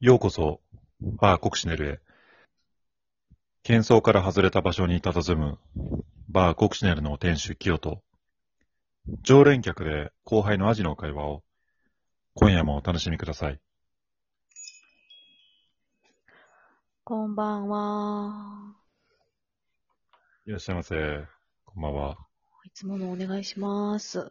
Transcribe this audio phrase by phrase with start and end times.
[0.00, 0.60] ようこそ、
[1.00, 2.00] バーコクシネルへ。
[3.64, 5.58] 喧騒から外れた場所に佇む、
[6.28, 8.00] バーコクシネルの店主、清と、
[9.22, 11.42] 常連客で後輩のアジの会話を、
[12.34, 13.60] 今夜もお楽しみください。
[17.02, 18.76] こんばんは。
[20.46, 20.94] いらっしゃいませ。
[21.64, 22.18] こんばんは。
[22.64, 24.30] いつものお願いします。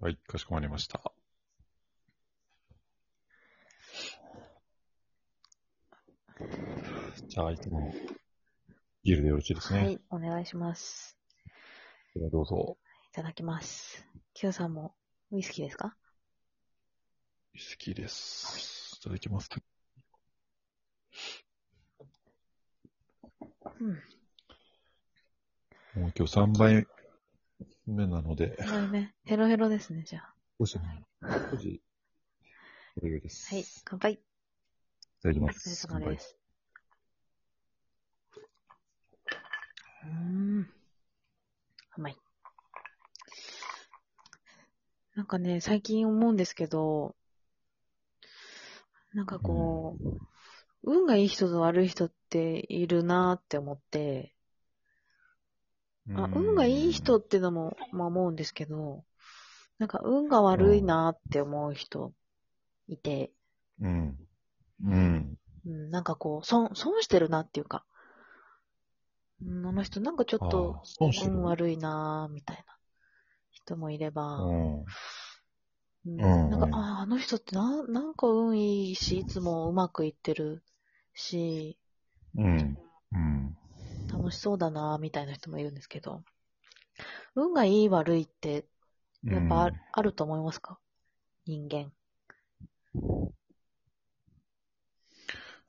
[0.00, 1.12] はい、かしこまりました。
[7.28, 7.92] じゃあ、いつもの
[9.02, 9.80] ビールでよろしいですね。
[9.80, 11.18] はい、お願いします。
[12.14, 12.78] ではどうぞ。
[13.12, 14.06] いただきます。
[14.32, 14.94] キヨさんも
[15.32, 15.96] ウイスキーですか？
[17.54, 18.98] ウイスキーです。
[19.00, 19.50] いただきます。
[23.80, 23.88] うん。
[26.00, 26.86] もう今日3杯
[27.86, 30.34] 目なので、これね、ヘロヘロですね、じゃあ。
[30.58, 30.78] 少し、
[31.50, 31.82] 少し、
[33.00, 33.54] これです。
[33.54, 34.12] はい、乾杯。
[34.14, 34.18] い
[35.22, 35.86] ただきお疲れます。
[35.86, 36.36] 様です。
[40.04, 40.10] うー
[40.60, 40.70] ん。
[41.96, 42.16] 甘い。
[45.16, 47.16] なんかね、最近思うんですけど、
[49.14, 49.98] なんかこ
[50.84, 54.34] う、運がいい人と悪い人っているなーって思って、
[56.14, 59.04] あ、運がいい人ってのも、まあ思うんですけど、
[59.78, 62.12] なんか運が悪いなって思う人
[62.88, 63.32] いて、
[63.80, 64.18] うん。
[64.84, 65.38] うん。
[65.66, 67.84] うん、なんかこう、損、損してるなっていうか、
[69.42, 72.75] うん、あの人なんかちょっとあー損してる運悪いなみたいな
[73.66, 74.84] 人もいれば、うん。
[76.06, 80.62] うんうんなんか、うんあーあの人ってな、なんか運いいし、いつもうまくいってる
[81.14, 81.76] し、
[82.36, 82.78] うん。
[83.12, 83.56] うん。
[84.12, 86.22] 楽しそうだなみたいな人もいるんですけど、
[87.34, 88.66] 運がいい悪いって、
[89.24, 90.78] やっぱあ,、うんあると思いますか？
[91.44, 91.92] 人間。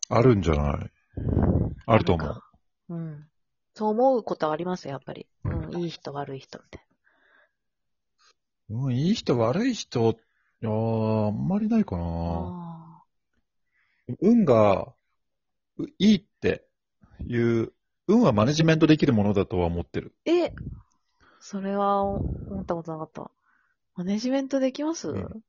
[0.09, 0.91] あるんじゃない？
[1.87, 2.43] あると思う。
[2.89, 3.29] うん。
[3.75, 5.27] そう思うことはありますよ、やっぱり。
[5.45, 6.86] うん、いい人悪い人みたい
[8.69, 10.11] うん、いい人悪い人、
[10.61, 13.03] いやーあんまりないかな。
[14.21, 14.93] 運が、
[15.77, 16.65] ういいって
[17.27, 17.73] いう、
[18.07, 20.15] 運はマネジメントできるものだとは思ってる。
[20.25, 20.53] ーえ、
[21.39, 23.31] それは思ったことなかった。
[23.95, 25.43] マネジメントできます、うん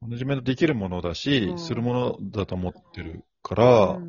[0.00, 4.02] マネジメントできるものだし、うんするものだと思ってるから、うん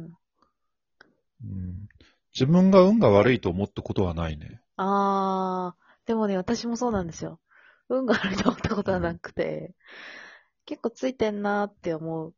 [1.44, 1.88] うん
[2.34, 4.62] 自分が運が悪いと思ったことはないね。
[4.76, 7.40] あー、でもね、私もそうなんですよ。
[7.90, 9.74] 運が悪いと思ったことはなくて、
[10.66, 12.34] 結構ついてんなーって思う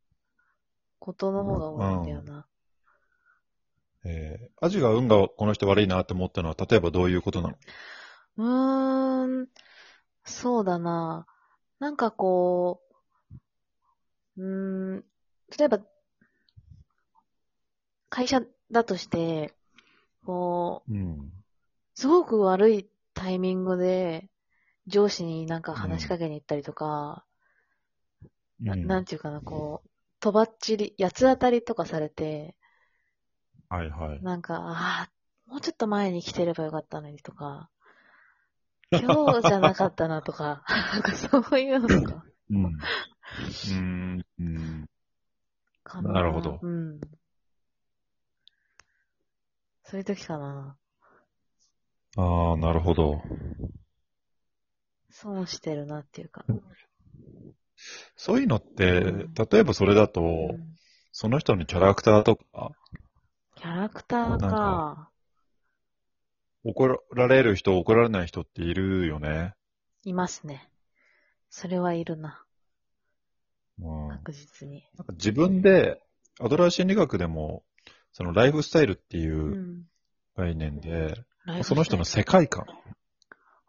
[0.99, 2.45] ことの方が多いんだよな。
[4.05, 7.55] えー、アジが運がこの人悪いなって思ったのは、例えばどういうことなの？
[8.37, 9.47] うーん、
[10.23, 11.25] そうだな。
[11.79, 12.81] なんかこ
[14.37, 15.05] う、うーん、
[15.57, 15.79] 例えば、
[18.09, 19.53] 会社だとして、
[20.25, 21.31] こう、うん。
[21.95, 24.29] すごく悪いタイミングで、
[24.89, 27.25] 上司になんか話しかけに行ったりとか、
[28.59, 29.89] なうんなんていうかな、こう、
[30.19, 32.55] とばっちり、八つ当たりとかされて、
[33.69, 34.21] はいはい。
[34.23, 35.11] なんか、ああ、
[35.45, 37.69] もうちょっと前に来てればよかったのにとか、
[38.91, 42.65] 今日じゃなかったなとか、なんかそういうのとか、うん。
[42.65, 44.25] うん。
[44.39, 44.89] うん。
[45.83, 46.99] かなるほどうん。
[49.83, 50.77] そういう時かな。
[52.17, 53.21] ああ、なるほど。
[55.09, 56.45] 損してるなっていうか。
[58.15, 60.79] そういうのって、うん例えばそれだと、うん
[61.11, 62.71] その人のキャラクターとか、
[63.55, 65.09] キャラクターなんかか。
[66.63, 69.53] 怒られる人、怒られない人っているよね。
[70.03, 70.69] いますね。
[71.49, 72.45] それはいるな。
[73.81, 74.87] うん、なんか確実に。
[75.13, 76.01] 自分で、
[76.39, 77.63] アドラー心理学でも、
[78.13, 79.83] そのライフスタイルっていううん
[80.37, 81.15] 概念で、ライフス
[81.45, 82.65] タイルその人の世界観。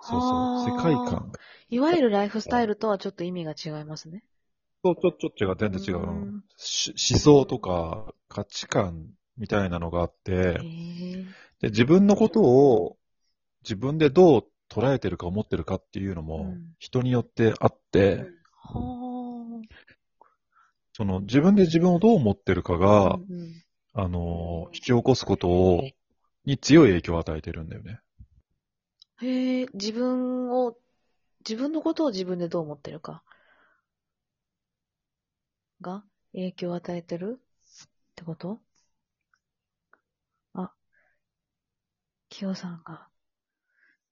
[0.03, 1.33] そうそう、世界観。
[1.69, 4.25] いわゆるライフスタイルとはちょっと意味が違いますね。
[4.83, 6.01] そう、ちょ、ちょっと違う、全然違う。
[6.01, 9.07] うんし思想とか価値観
[9.39, 10.61] みたいなのがあって。
[11.61, 12.99] で、自分のことを
[13.63, 19.63] 自分でどう捉えてるか思ってるかっていうのもうん人によってあって、は
[20.93, 22.79] その自分で自分をどう思ってるかあ。
[22.79, 25.83] が、うんうんあの、引き起こすことを、
[26.45, 28.01] に強い影響を与えてるんだよね。
[29.23, 30.77] へえ、自分を、
[31.49, 33.23] 自分のことを自分でどう思ってるか。
[35.81, 37.41] が影響を与えてる？
[37.87, 38.61] ってこと？
[40.55, 40.73] あ、
[42.29, 43.09] キヨさんが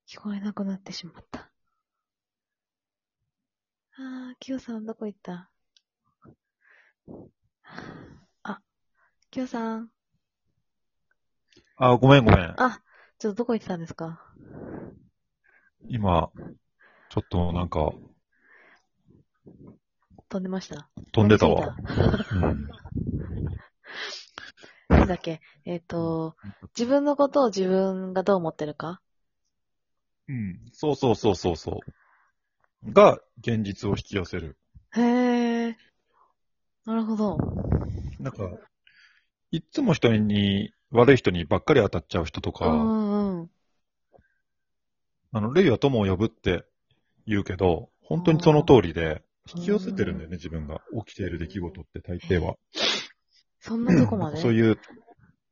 [0.06, 1.50] 聞こえなくなってしまった。
[3.96, 5.50] あー、キヨさんどこ行った？
[8.43, 8.61] あ、
[9.31, 9.90] きょうさん。
[11.76, 12.54] あ、ごめんごめん。
[12.56, 12.82] あ、
[13.19, 14.22] ちょっとどこ行ってたんですか？
[15.86, 16.30] 今、
[17.08, 17.92] ちょっとなんか、
[20.28, 21.75] 飛んでました飛んでたわ。
[22.32, 22.69] うん。
[24.88, 26.36] なんだっけえっ、と、
[26.76, 29.00] 自分のことを自分がどう思ってるか？
[30.28, 30.58] うん。
[30.72, 31.80] そうそうそうそうそ
[32.86, 32.92] う。
[32.92, 34.58] が、現実を引き寄せる。
[34.94, 35.00] へ
[35.69, 35.76] え。
[36.84, 37.38] なるほど。
[38.20, 38.50] なんか、
[39.50, 43.50] いっつも人に、悪い人にばっかり当たっちゃう人とか、うんうんうん。
[45.32, 46.64] あの、レイは友を呼ぶって
[47.26, 49.22] 言うけど、本当にその通りで、
[49.54, 50.80] 引き寄せてるんだよね、自分が。
[51.06, 52.56] 起きている出来事って大抵は。
[53.60, 54.36] そんなとこまで？
[54.38, 54.78] そういう、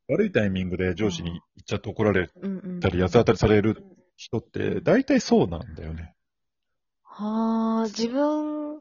[0.09, 2.81] 悪いタイミングで上司に言っちゃって怒られうんうん。
[2.81, 3.85] たり、八つ当たりされる
[4.17, 6.15] 人って、大体そうなんだよね。
[7.03, 8.81] はあ、自分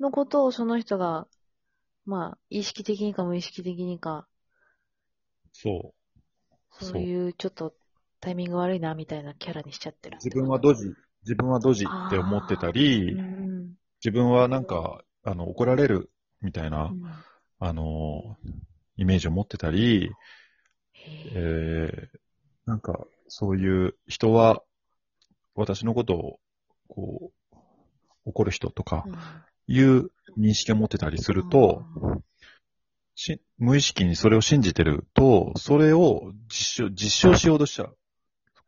[0.00, 1.26] のことをその人が、
[2.06, 4.26] まあ、意識的にか無意識的にか、
[5.52, 5.94] そ
[6.80, 6.84] う。
[6.84, 7.74] そういうちょっと
[8.24, 10.34] タイミング悪いな、みたいなキャラにしちゃってるって自。
[10.34, 10.88] 分はドジ、
[11.24, 16.10] 自分はドジって思ってたうり、ん自分はなんか、あの、怒られる
[16.40, 17.02] みたいな、うん。
[17.58, 18.38] あの、
[18.96, 20.10] イメージを持ってたり、
[21.34, 22.18] えー、
[22.64, 24.62] なんか、そういう人は、
[25.54, 26.38] 私のことを、
[26.88, 27.56] こう、
[28.24, 29.04] 怒る人とか、
[29.66, 31.82] いう認識を持ってたりすると、
[33.14, 37.96] し無意識にそれを信じてると、それを実証、実証しようとしちゃう。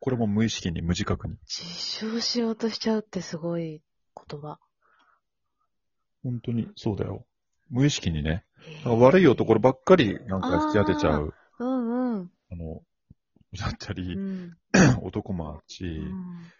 [0.00, 1.36] これも無意識に無自覚に。
[1.46, 3.82] 実証しようとしちゃうってすごい
[4.28, 4.58] 言葉。
[6.22, 7.24] 本当にそうだよ。
[7.70, 8.44] 無意識にね。
[8.84, 11.34] 悪い男ばっかりなんか引き当てちゃう。
[11.58, 12.30] うんうん。
[12.50, 12.82] あの、
[13.58, 14.56] だったうり、ん。
[15.02, 16.52] 男もあち、うん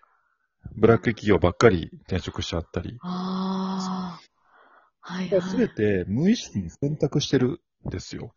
[0.75, 2.99] ブラック企業ばっかり転職しちゃったり。
[3.01, 4.21] ああ。
[5.01, 5.69] はいはすべい。
[5.69, 8.35] て無意識に選択してるんですよ。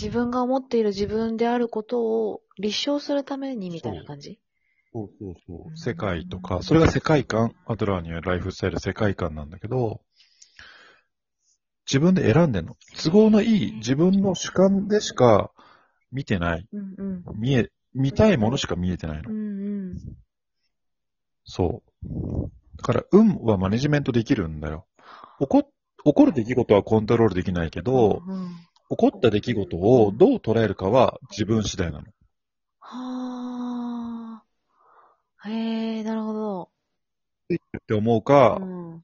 [0.00, 4.40] 自分が思っている自分であることを立証するためにみたいな感じ？
[4.92, 10.00] そうそうそううん世界とか、それが世界観、アドラーにはライフスタイル世界観なんだけど、
[11.86, 12.76] 自分で選んでんの。
[13.02, 15.50] 都合のいい自分の主観でしか
[16.12, 16.66] 見てない。
[16.72, 17.40] うんうん。
[17.40, 19.30] 見え、見たいものしか見えてないの。
[19.30, 19.98] うんうん。
[21.44, 22.50] そう。
[22.78, 24.86] だから、運はマネジメントできるんだよ。
[25.40, 25.62] 起こ、
[26.04, 28.50] 起こる出来事はコントロールできないけど、うん、
[28.96, 32.04] 起こった出来事をどう捉えるかは自分次第なの。
[32.80, 34.42] は
[35.44, 35.48] あ。
[35.48, 36.70] へえ、なるほど。
[37.52, 39.02] って思うか、うん。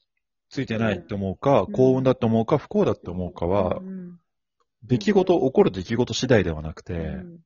[0.49, 4.19] ついてないって思うか、うん幸運だって思うか、不幸だって思うかはう、ん
[4.83, 7.39] 出来事、起こる出来事次第ではなくて、うん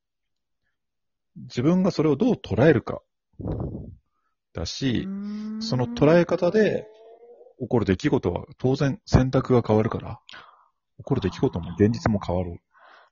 [1.37, 3.01] 自分がそれをどう捉えるか、
[4.53, 5.05] だし、
[5.59, 6.87] その捉え方で、
[7.59, 10.21] 起こる出来事は当然選択が変わるから、
[10.97, 12.59] 起こる出来事も現実も変わる。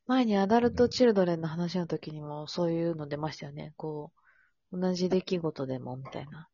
[0.05, 3.73] 前にアダルト・チルドレンの話の時にもそういうの出ましたよね。
[3.77, 4.11] こ
[4.71, 6.47] う、同じ出来事でもみたいな。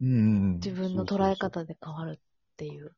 [0.00, 2.94] うんうんうん自分の捉え方で変わるっていう。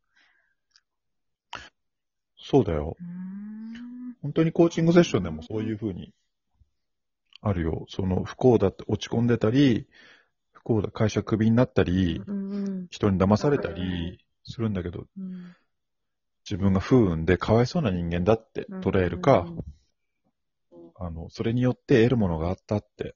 [2.37, 2.97] そうだよ。
[4.23, 6.13] 本当にコーチングセッションでもそういう風に
[7.41, 7.85] あるよ。
[7.89, 9.87] その不幸だって落ち込んでたり、
[10.53, 15.55] 不幸だ、会社クビになったり、うんうん人に騙されたりするんだけど、うん
[16.49, 19.65] 自分が不運でかわいそうな人間だって捉えるか、うん
[21.01, 23.15] あの、それによって得るものがあったって、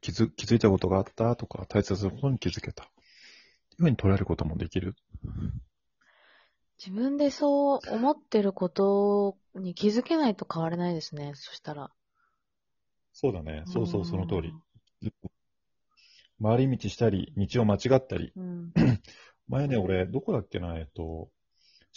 [0.00, 2.84] 気づ気づいたことがあったとか、大切なことに気づけた。
[2.84, 4.94] っていうふうに捉えることもできる。
[6.78, 11.32] 自分でそう思ってることに気づけないと変われないですね。
[11.34, 11.90] そしたら。
[13.14, 13.62] そうだね。
[13.66, 14.52] そうそう、その通り。
[16.42, 18.32] 回り道したり、道を間違ったり。
[18.36, 18.72] うん。
[19.48, 21.30] 前ね、俺、どこだっけな、えっと、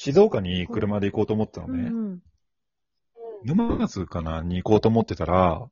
[0.01, 1.89] 静岡に車で行こうと思ってたのね。
[1.89, 2.19] うん
[3.43, 5.65] 沼津かなに行こうと思ってたら、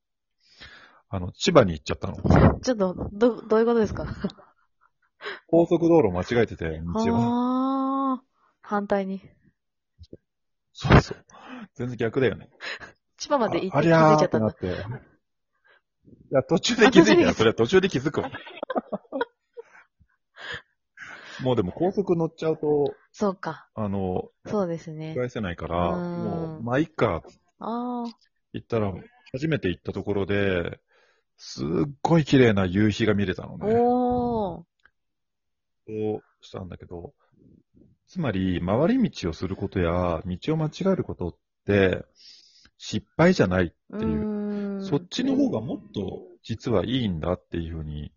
[1.10, 2.16] あの、千葉に行っちゃったの。
[2.16, 2.62] うん。
[2.62, 4.06] ちょっと、ど、どういうことですか？
[5.48, 7.16] 高速道路間違えてて、道を。
[7.16, 8.24] ああ。
[8.62, 9.22] 反対に。
[10.72, 11.26] そうそう。
[11.76, 12.50] 全然逆だよね。
[13.18, 14.48] 千葉まで行ってあ気づいちゃったんだ。
[14.48, 14.68] なって。
[14.68, 14.70] い
[16.32, 17.34] や、途中で気づいたよ。
[17.34, 18.30] それは途中で気づくわ。
[21.42, 23.68] もうでも高速乗っちゃうと、そうか。
[23.74, 25.16] あの、そうですね。
[25.16, 27.24] 返せないから、うんもう、まあ、いっか、
[27.58, 28.18] ああ。
[28.54, 28.94] 行ったら、
[29.32, 30.80] 初めて行ったところで、
[31.36, 31.68] すっ
[32.04, 33.74] ごい綺麗な夕日が見れたのね。
[33.74, 34.64] おー。
[35.88, 37.16] そうしたんだけど、
[38.06, 42.06] つまり、回り道をすることや、道を間違えることって、
[42.78, 44.84] 失敗じゃないっていう。
[44.84, 48.12] そっちの方がもっと実はいいんだっていうふうに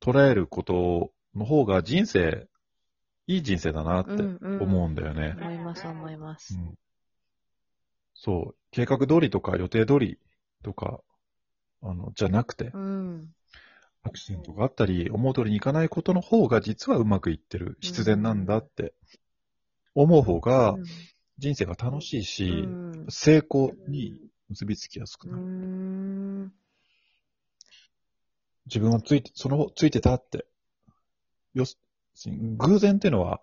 [0.00, 2.48] 捉えることの方が人生
[3.26, 5.36] いい人生だなってうんうん思うんだよね。
[5.40, 6.54] 思います、思います。
[6.54, 6.74] うん
[8.22, 8.54] そう。
[8.70, 10.18] 計画通りとか予定通り
[10.62, 11.00] とか、
[11.82, 13.34] あの、じゃなくてう、ん。
[14.02, 18.92] アクシデントがあったり、思う通りにいかないことの方が実はうまくいってる、必然なんだって
[19.94, 20.84] 思う方がうん
[21.38, 25.42] 人生が楽しいし、うん成功に結びつきやすくうなる。
[25.42, 26.52] ん。
[28.66, 30.46] 自分はついて、その、ついてたって。
[31.54, 31.78] よす、
[32.58, 33.40] 偶然っていうのは、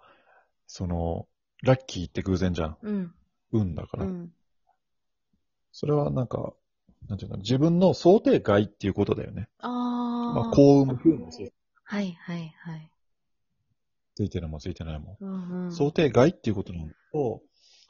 [0.67, 1.27] その、
[1.63, 2.77] ラッキーって偶然じゃん。
[2.81, 3.13] うん。
[3.51, 4.05] 運だから。
[4.05, 4.31] うん。
[5.71, 6.53] それはなんか、
[7.07, 9.47] なんていうか、自分の想定外っていうことだよね。
[9.59, 10.51] あまあ、あ。
[10.51, 11.53] 幸運も不運もそう。
[11.83, 12.91] はいはいはい。
[14.15, 15.17] ついてるもついてないも。
[15.19, 15.71] うんうん。
[15.71, 17.41] 想定外っていうことなんだけど、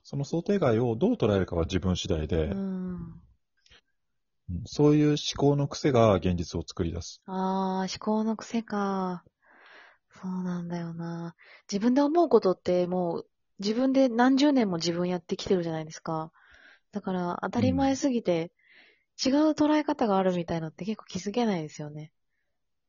[0.04, 2.58] その想定外をどう捉えるかは自分次第で、うん。
[2.60, 3.22] うん
[4.66, 7.22] そういう思考の癖が現実を作り出す。
[7.26, 9.26] ああ、思考の癖か。
[10.22, 11.36] そうなんだよな。
[11.72, 16.32] 自分で思うことってもう、自分で何十年も自分やってきてるじゃないですか。
[16.92, 18.52] だから、当たり前すぎて、
[19.26, 22.12] 違う捉え方があるみたいのって結構気づけないですよね。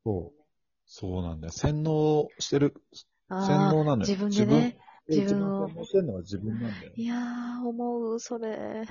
[0.04, 0.42] そう。
[0.86, 1.52] そうなんだよ。
[1.52, 2.74] 洗脳してる、
[3.28, 4.10] あ洗脳なのよ。
[4.10, 4.76] 自分でね。
[5.08, 6.92] 自分自分を洗脳してるのは自分なんだよ。
[6.96, 8.84] いやー、思う、それ。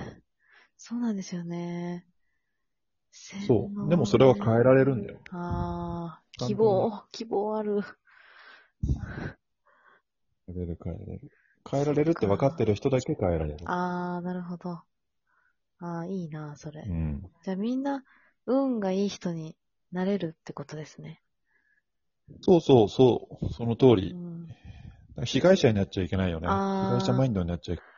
[0.78, 2.06] そうなんですよね。
[3.46, 3.88] そう。
[3.88, 5.18] でもそれは変えられるんだよ。
[5.30, 7.82] ああ、簡単に希望、希望ある。
[10.48, 11.32] 変えられる、変えられる。
[11.70, 13.56] 変えられるって分かってる人だけ変えられる。
[13.64, 14.82] ああ、なるほど。
[15.80, 16.88] ああ、いいな、それ。
[16.88, 17.22] うん。
[17.42, 18.04] じゃあみんな、
[18.46, 19.56] 運がいい人に
[19.92, 21.22] なれるってことですね。
[22.40, 23.52] そうそう、そう。
[23.54, 24.16] その通うり。
[24.16, 24.56] ん、
[25.26, 26.62] 被害者になっちゃいけないよね。
[26.80, 27.92] 被あー害者マインドになっちゃいけない。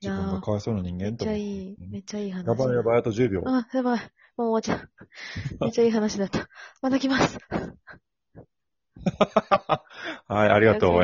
[0.00, 2.44] 自分がかわいそうな人めっ間と思ってちゃいい、めっちゃいい話。
[2.46, 3.52] やばいやばい、あと10秒。
[3.52, 4.00] あ、やばい。
[4.36, 4.90] もう終わっちゃう。
[5.62, 6.48] めっちゃいい話だった。
[6.82, 7.38] また来ます。
[10.28, 11.02] はい、ありがとう。